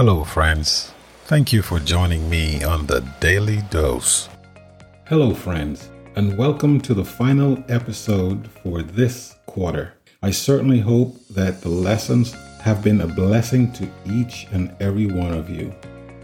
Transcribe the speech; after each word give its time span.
Hello, 0.00 0.24
friends. 0.24 0.94
Thank 1.26 1.52
you 1.52 1.60
for 1.60 1.78
joining 1.78 2.30
me 2.30 2.64
on 2.64 2.86
the 2.86 3.00
Daily 3.20 3.60
Dose. 3.68 4.30
Hello, 5.06 5.34
friends, 5.34 5.90
and 6.16 6.38
welcome 6.38 6.80
to 6.80 6.94
the 6.94 7.04
final 7.04 7.62
episode 7.68 8.48
for 8.62 8.80
this 8.80 9.36
quarter. 9.44 9.92
I 10.22 10.30
certainly 10.30 10.80
hope 10.80 11.18
that 11.28 11.60
the 11.60 11.68
lessons 11.68 12.32
have 12.62 12.82
been 12.82 13.02
a 13.02 13.06
blessing 13.06 13.72
to 13.74 13.86
each 14.06 14.46
and 14.52 14.74
every 14.80 15.04
one 15.04 15.34
of 15.34 15.50
you. 15.50 15.70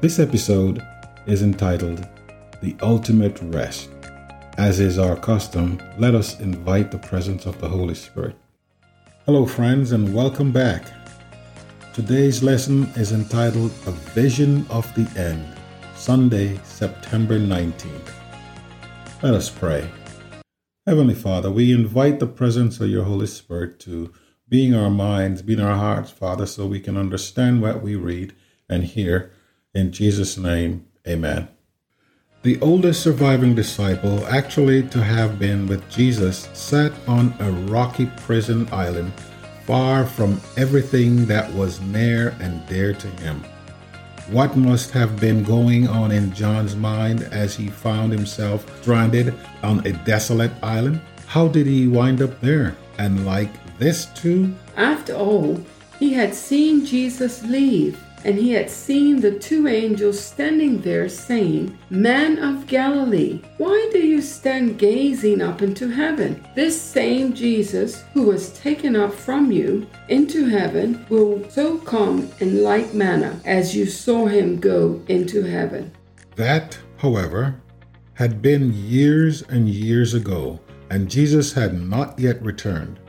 This 0.00 0.18
episode 0.18 0.84
is 1.26 1.42
entitled 1.42 2.04
The 2.60 2.74
Ultimate 2.82 3.38
Rest. 3.40 3.88
As 4.58 4.80
is 4.80 4.98
our 4.98 5.14
custom, 5.14 5.80
let 5.96 6.16
us 6.16 6.40
invite 6.40 6.90
the 6.90 6.98
presence 6.98 7.46
of 7.46 7.60
the 7.60 7.68
Holy 7.68 7.94
Spirit. 7.94 8.34
Hello, 9.26 9.46
friends, 9.46 9.92
and 9.92 10.12
welcome 10.12 10.50
back. 10.50 10.90
Today's 11.92 12.40
lesson 12.40 12.84
is 12.94 13.10
entitled 13.10 13.72
A 13.84 13.90
Vision 13.90 14.64
of 14.70 14.86
the 14.94 15.10
End, 15.20 15.44
Sunday, 15.96 16.56
September 16.62 17.36
19th. 17.36 18.12
Let 19.24 19.34
us 19.34 19.50
pray. 19.50 19.90
Heavenly 20.86 21.16
Father, 21.16 21.50
we 21.50 21.72
invite 21.72 22.20
the 22.20 22.28
presence 22.28 22.78
of 22.78 22.90
your 22.90 23.02
Holy 23.02 23.26
Spirit 23.26 23.80
to 23.80 24.12
be 24.48 24.68
in 24.68 24.74
our 24.74 24.88
minds, 24.88 25.42
be 25.42 25.54
in 25.54 25.60
our 25.60 25.74
hearts, 25.74 26.12
Father, 26.12 26.46
so 26.46 26.64
we 26.64 26.78
can 26.78 26.96
understand 26.96 27.60
what 27.60 27.82
we 27.82 27.96
read 27.96 28.36
and 28.68 28.84
hear. 28.84 29.32
In 29.74 29.90
Jesus' 29.90 30.38
name, 30.38 30.86
amen. 31.08 31.48
The 32.42 32.60
oldest 32.60 33.02
surviving 33.02 33.56
disciple, 33.56 34.24
actually 34.28 34.84
to 34.90 35.02
have 35.02 35.40
been 35.40 35.66
with 35.66 35.90
Jesus, 35.90 36.48
sat 36.52 36.92
on 37.08 37.34
a 37.40 37.50
rocky 37.50 38.06
prison 38.16 38.68
island 38.70 39.12
far 39.70 40.04
from 40.04 40.40
everything 40.56 41.26
that 41.26 41.48
was 41.54 41.80
near 41.82 42.34
and 42.40 42.66
dear 42.66 42.92
to 42.92 43.06
him. 43.22 43.40
What 44.28 44.56
must 44.56 44.90
have 44.90 45.20
been 45.20 45.44
going 45.44 45.86
on 45.86 46.10
in 46.10 46.34
John's 46.34 46.74
mind 46.74 47.22
as 47.30 47.54
he 47.54 47.68
found 47.68 48.10
himself 48.12 48.66
stranded 48.82 49.32
on 49.62 49.86
a 49.86 49.92
desolate 50.04 50.50
island? 50.60 51.00
How 51.28 51.46
did 51.46 51.68
he 51.68 51.86
wind 51.86 52.20
up 52.20 52.40
there? 52.40 52.74
And 52.98 53.24
like 53.24 53.52
this 53.78 54.06
too? 54.06 54.52
After 54.76 55.14
all, 55.14 55.64
he 56.00 56.12
had 56.14 56.34
seen 56.34 56.84
Jesus 56.84 57.44
leave 57.44 57.96
and 58.24 58.36
he 58.36 58.52
had 58.52 58.70
seen 58.70 59.20
the 59.20 59.38
two 59.38 59.66
angels 59.66 60.18
standing 60.18 60.80
there, 60.80 61.08
saying, 61.08 61.76
Man 61.90 62.38
of 62.38 62.66
Galilee, 62.66 63.40
why 63.58 63.88
do 63.92 63.98
you 63.98 64.20
stand 64.20 64.78
gazing 64.78 65.40
up 65.40 65.62
into 65.62 65.88
heaven? 65.88 66.44
This 66.54 66.80
same 66.80 67.32
Jesus 67.32 68.02
who 68.12 68.24
was 68.24 68.58
taken 68.58 68.96
up 68.96 69.12
from 69.12 69.50
you 69.50 69.86
into 70.08 70.46
heaven 70.46 71.04
will 71.08 71.48
so 71.50 71.78
come 71.78 72.30
in 72.40 72.62
like 72.62 72.94
manner 72.94 73.40
as 73.44 73.74
you 73.74 73.86
saw 73.86 74.26
him 74.26 74.60
go 74.60 75.02
into 75.08 75.42
heaven. 75.42 75.92
That, 76.36 76.78
however, 76.96 77.60
had 78.14 78.42
been 78.42 78.72
years 78.74 79.42
and 79.42 79.68
years 79.68 80.14
ago, 80.14 80.60
and 80.90 81.10
Jesus 81.10 81.52
had 81.52 81.72
not 81.72 82.18
yet 82.18 82.42
returned. 82.42 83.00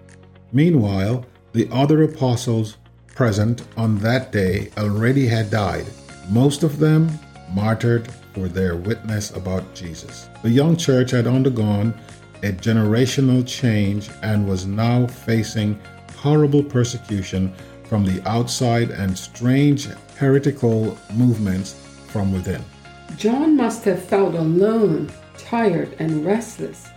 Meanwhile, 0.53 1.25
the 1.53 1.67
other 1.71 2.03
apostles 2.03 2.77
present 3.21 3.61
on 3.77 3.99
that 3.99 4.31
day 4.31 4.71
already 4.79 5.27
had 5.27 5.51
died, 5.51 5.85
most 6.29 6.63
of 6.63 6.79
them 6.79 7.07
martyred 7.51 8.11
for 8.33 8.47
their 8.47 8.75
witness 8.75 9.29
about 9.35 9.75
Jesus. 9.75 10.27
The 10.41 10.49
young 10.49 10.75
church 10.75 11.11
had 11.11 11.27
undergone 11.27 11.93
a 12.41 12.51
generational 12.51 13.47
change 13.47 14.09
and 14.23 14.47
was 14.47 14.65
now 14.65 15.05
facing 15.05 15.79
horrible 16.17 16.63
persecution 16.63 17.53
from 17.83 18.03
the 18.03 18.27
outside 18.27 18.89
and 18.89 19.15
strange 19.15 19.85
heretical 20.17 20.97
movements 21.13 21.75
from 22.07 22.33
within. 22.33 22.65
John 23.17 23.55
must 23.55 23.83
have 23.83 24.03
felt 24.03 24.33
alone, 24.33 25.11
tired, 25.37 25.95
and 25.99 26.25
restless. 26.25 26.89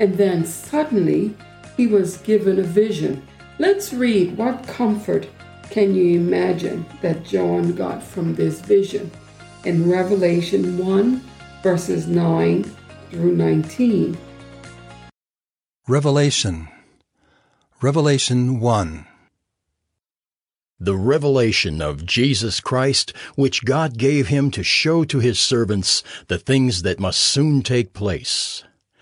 And 0.00 0.14
then 0.14 0.46
suddenly 0.46 1.36
he 1.76 1.86
was 1.86 2.16
given 2.16 2.60
a 2.60 2.62
vision. 2.62 3.22
Let's 3.58 3.92
read 3.92 4.38
what 4.38 4.66
comfort 4.66 5.28
can 5.70 5.94
you 5.94 6.18
imagine 6.18 6.86
that 7.02 7.24
John 7.24 7.74
got 7.74 8.02
from 8.02 8.34
this 8.34 8.60
vision? 8.60 9.10
In 9.64 9.90
Revelation 9.90 10.78
1, 10.78 11.22
verses 11.62 12.06
9 12.06 12.64
through 13.10 13.36
19. 13.36 14.16
Revelation 15.88 16.68
Revelation 17.82 18.58
1 18.58 19.06
The 20.80 20.96
revelation 20.96 21.82
of 21.82 22.06
Jesus 22.06 22.60
Christ, 22.60 23.12
which 23.34 23.64
God 23.64 23.98
gave 23.98 24.28
him 24.28 24.50
to 24.52 24.62
show 24.62 25.04
to 25.04 25.18
his 25.18 25.38
servants 25.38 26.02
the 26.28 26.38
things 26.38 26.82
that 26.82 26.98
must 26.98 27.20
soon 27.20 27.62
take 27.62 27.92
place. 27.92 28.64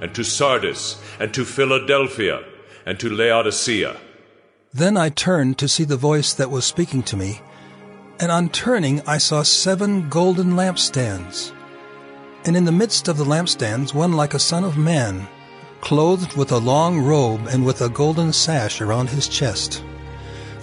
and 0.00 0.14
to 0.14 0.24
Sardis, 0.24 1.00
and 1.18 1.32
to 1.34 1.44
Philadelphia, 1.44 2.42
and 2.86 2.98
to 2.98 3.10
Laodicea. 3.10 3.96
Then 4.72 4.96
I 4.96 5.08
turned 5.10 5.58
to 5.58 5.68
see 5.68 5.84
the 5.84 5.96
voice 5.96 6.32
that 6.34 6.50
was 6.50 6.64
speaking 6.64 7.02
to 7.04 7.16
me, 7.16 7.40
and 8.18 8.30
on 8.30 8.48
turning 8.48 9.02
I 9.06 9.18
saw 9.18 9.42
seven 9.42 10.08
golden 10.08 10.52
lampstands. 10.52 11.52
And 12.44 12.56
in 12.56 12.64
the 12.64 12.72
midst 12.72 13.08
of 13.08 13.18
the 13.18 13.24
lampstands 13.24 13.92
one 13.92 14.12
like 14.12 14.32
a 14.32 14.38
son 14.38 14.64
of 14.64 14.78
man, 14.78 15.28
clothed 15.80 16.36
with 16.36 16.52
a 16.52 16.58
long 16.58 17.00
robe 17.00 17.46
and 17.50 17.64
with 17.64 17.82
a 17.82 17.88
golden 17.88 18.32
sash 18.32 18.80
around 18.80 19.08
his 19.08 19.28
chest. 19.28 19.82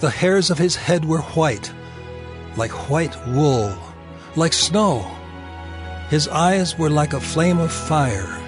The 0.00 0.10
hairs 0.10 0.50
of 0.50 0.58
his 0.58 0.76
head 0.76 1.04
were 1.04 1.20
white, 1.20 1.72
like 2.56 2.90
white 2.90 3.16
wool, 3.28 3.76
like 4.36 4.52
snow. 4.52 5.00
His 6.08 6.28
eyes 6.28 6.78
were 6.78 6.90
like 6.90 7.12
a 7.12 7.20
flame 7.20 7.58
of 7.58 7.72
fire 7.72 8.47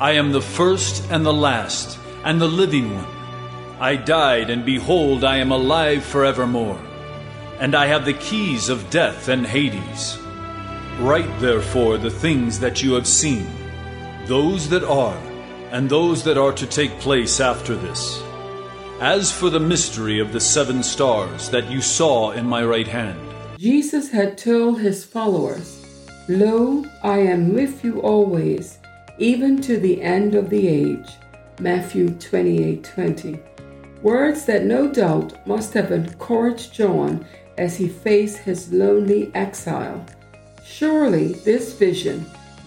I 0.00 0.12
am 0.12 0.30
the 0.30 0.40
first 0.40 1.10
and 1.10 1.26
the 1.26 1.32
last, 1.32 1.98
and 2.24 2.40
the 2.40 2.46
living 2.46 2.94
one. 2.94 3.18
I 3.80 3.96
died, 3.96 4.48
and 4.48 4.64
behold, 4.64 5.24
I 5.24 5.38
am 5.38 5.50
alive 5.50 6.04
forevermore. 6.04 6.80
And 7.58 7.74
I 7.74 7.86
have 7.86 8.04
the 8.04 8.12
keys 8.12 8.68
of 8.68 8.90
death 8.90 9.28
and 9.28 9.44
Hades. 9.44 10.16
Write 11.00 11.40
therefore 11.40 11.98
the 11.98 12.10
things 12.10 12.60
that 12.60 12.80
you 12.80 12.92
have 12.92 13.08
seen, 13.08 13.46
those 14.26 14.68
that 14.68 14.84
are, 14.84 15.18
and 15.72 15.90
those 15.90 16.22
that 16.22 16.38
are 16.38 16.52
to 16.52 16.66
take 16.66 17.00
place 17.00 17.40
after 17.40 17.74
this. 17.74 18.22
As 19.00 19.32
for 19.32 19.50
the 19.50 19.60
mystery 19.60 20.20
of 20.20 20.32
the 20.32 20.40
seven 20.40 20.84
stars 20.84 21.48
that 21.50 21.70
you 21.70 21.80
saw 21.80 22.30
in 22.30 22.46
my 22.46 22.64
right 22.64 22.86
hand, 22.86 23.18
Jesus 23.58 24.10
had 24.10 24.38
told 24.38 24.80
his 24.80 25.04
followers, 25.04 25.84
Lo, 26.28 26.84
I 27.02 27.18
am 27.18 27.52
with 27.52 27.84
you 27.84 28.00
always, 28.00 28.78
even 29.18 29.60
to 29.62 29.78
the 29.78 30.00
end 30.00 30.34
of 30.34 30.50
the 30.50 30.68
age. 30.68 31.16
Matthew 31.60 32.10
28 32.10 32.84
20. 32.84 33.38
Words 34.02 34.44
that 34.46 34.64
no 34.64 34.88
doubt 34.88 35.44
must 35.46 35.72
have 35.74 35.90
encouraged 35.90 36.72
John 36.72 37.26
as 37.56 37.76
he 37.76 37.88
faced 37.88 38.38
his 38.38 38.72
lonely 38.72 39.32
exile. 39.34 40.04
Surely 40.64 41.32
this 41.32 41.72
vision, 41.74 42.24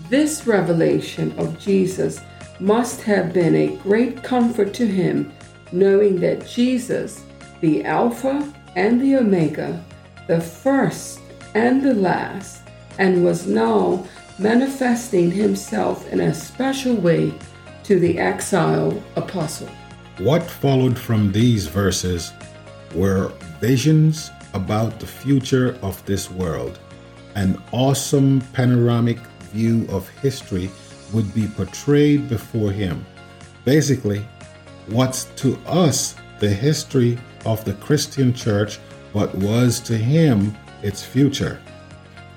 this 0.10 0.46
revelation 0.46 1.32
of 1.40 1.58
Jesus 1.58 2.20
must 2.60 3.02
have 3.02 3.34
been 3.34 3.56
a 3.56 3.78
great 3.78 4.22
comfort 4.22 4.74
to 4.74 4.86
him, 4.86 5.32
knowing 5.72 6.20
that 6.20 6.46
Jesus, 6.46 7.24
the 7.62 7.86
Alpha 7.86 8.54
and 8.76 9.00
the 9.00 9.16
Omega, 9.16 9.84
the 10.28 10.42
first 10.42 11.22
and 11.56 11.82
the 11.82 11.94
last, 11.94 12.64
and 13.00 13.24
was 13.24 13.48
now 13.48 14.06
manifesting 14.40 15.32
himself 15.32 16.08
in 16.12 16.22
a 16.22 16.34
special 16.34 16.96
way 16.96 17.34
to 17.84 18.00
the 18.00 18.20
exiled 18.20 19.02
apostle. 19.16 19.70
What 20.18 20.44
followed 20.44 20.98
from 20.98 21.32
these 21.32 21.68
verses 21.68 22.32
were 22.94 23.34
visions 23.60 24.32
about 24.54 25.00
the 25.00 25.08
future 25.08 25.78
of 25.82 26.04
this 26.06 26.30
world. 26.30 26.80
An 27.36 27.62
awesome 27.72 28.42
panoramic 28.54 29.18
view 29.54 29.88
of 29.90 30.08
history 30.22 30.70
would 31.14 31.34
be 31.34 31.48
portrayed 31.48 32.30
before 32.30 32.72
him. 32.72 33.06
Basically, 33.66 34.26
what's 34.88 35.26
to 35.36 35.58
us 35.66 36.16
the 36.40 36.50
history 36.50 37.18
of 37.46 37.64
the 37.66 37.74
Christian 37.74 38.34
church, 38.34 38.78
what 39.14 39.34
was 39.36 39.80
to 39.82 39.98
him 39.98 40.56
its 40.82 41.04
future. 41.04 41.60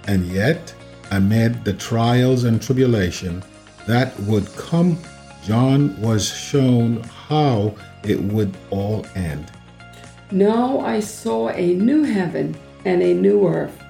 And 0.07 0.27
yet, 0.27 0.75
amid 1.11 1.65
the 1.65 1.73
trials 1.73 2.45
and 2.45 2.61
tribulation 2.61 3.43
that 3.87 4.19
would 4.21 4.47
come, 4.57 4.99
John 5.43 6.01
was 6.01 6.27
shown 6.27 7.03
how 7.03 7.75
it 8.03 8.21
would 8.21 8.57
all 8.71 9.07
end. 9.15 9.51
Now 10.31 10.81
I 10.81 11.01
saw 11.01 11.51
a 11.51 11.75
new 11.75 12.03
heaven 12.03 12.57
and 12.85 13.03
a 13.03 13.15
new 13.15 13.47
earth, 13.47 13.83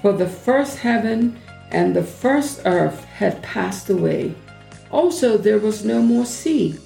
for 0.00 0.12
the 0.12 0.28
first 0.28 0.78
heaven 0.78 1.38
and 1.70 1.94
the 1.94 2.02
first 2.02 2.62
earth 2.64 3.04
had 3.04 3.42
passed 3.42 3.88
away. 3.88 4.34
Also, 4.90 5.38
there 5.38 5.58
was 5.58 5.84
no 5.84 6.02
more 6.02 6.26
sea. 6.26 6.78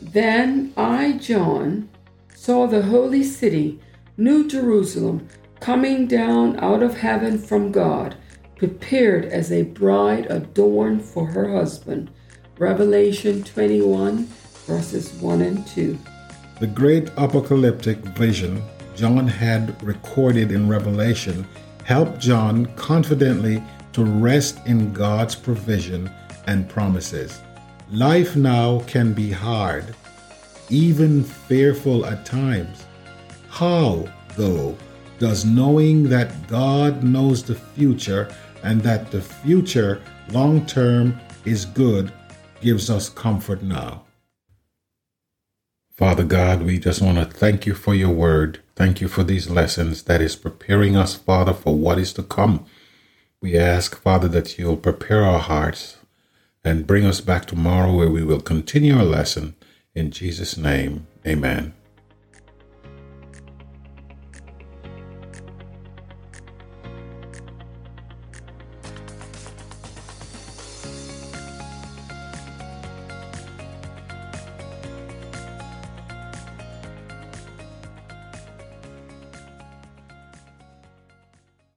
Then 0.00 0.72
I, 0.76 1.12
John, 1.12 1.88
saw 2.34 2.66
the 2.66 2.82
holy 2.82 3.24
city, 3.24 3.80
New 4.16 4.48
Jerusalem, 4.48 5.28
coming 5.60 6.06
down 6.06 6.58
out 6.60 6.82
of 6.82 6.96
heaven 6.96 7.38
from 7.38 7.72
God, 7.72 8.16
prepared 8.60 9.24
as 9.24 9.50
a 9.50 9.62
bride 9.62 10.26
adorned 10.30 11.02
for 11.02 11.24
her 11.24 11.50
husband. 11.50 12.10
Revelation 12.58 13.42
21, 13.42 14.26
verses 14.66 15.14
1 15.14 15.40
and 15.40 15.66
2. 15.66 15.98
The 16.60 16.66
great 16.66 17.08
apocalyptic 17.16 17.96
vision 18.18 18.62
John 18.94 19.26
had 19.26 19.82
recorded 19.82 20.52
in 20.52 20.68
Revelation 20.68 21.46
helped 21.84 22.18
John 22.18 22.66
confidently 22.76 23.62
to 23.94 24.04
rest 24.04 24.58
in 24.66 24.92
God's 24.92 25.34
provision 25.34 26.10
and 26.46 26.68
promises. 26.68 27.40
Life 27.90 28.36
now 28.36 28.80
can 28.80 29.14
be 29.14 29.30
hard, 29.30 29.96
even 30.68 31.24
fearful 31.24 32.04
at 32.04 32.26
times. 32.26 32.84
How, 33.48 34.06
though, 34.36 34.76
does 35.18 35.46
knowing 35.46 36.10
that 36.10 36.46
God 36.46 37.02
knows 37.02 37.42
the 37.42 37.54
future 37.54 38.28
and 38.62 38.80
that 38.82 39.10
the 39.10 39.20
future 39.20 40.02
long 40.30 40.66
term 40.66 41.18
is 41.44 41.64
good 41.64 42.12
gives 42.60 42.90
us 42.90 43.08
comfort 43.08 43.62
now? 43.62 44.04
Father 45.96 46.24
God, 46.24 46.62
we 46.62 46.78
just 46.78 47.02
want 47.02 47.18
to 47.18 47.26
thank 47.26 47.66
you 47.66 47.74
for 47.74 47.94
your 47.94 48.08
word. 48.08 48.60
Thank 48.74 49.02
you 49.02 49.08
for 49.08 49.22
these 49.22 49.50
lessons 49.50 50.04
that 50.04 50.22
is 50.22 50.34
preparing 50.34 50.96
us, 50.96 51.14
Father, 51.14 51.52
for 51.52 51.74
what 51.74 51.98
is 51.98 52.14
to 52.14 52.22
come. 52.22 52.64
We 53.42 53.58
ask, 53.58 54.00
Father, 54.00 54.28
that 54.28 54.58
you'll 54.58 54.78
prepare 54.78 55.24
our 55.24 55.38
hearts 55.38 55.98
and 56.64 56.86
bring 56.86 57.04
us 57.04 57.20
back 57.20 57.46
tomorrow 57.46 57.94
where 57.94 58.10
we 58.10 58.24
will 58.24 58.40
continue 58.40 58.96
our 58.96 59.04
lesson. 59.04 59.56
In 59.94 60.10
Jesus' 60.10 60.56
name, 60.56 61.06
amen. 61.26 61.74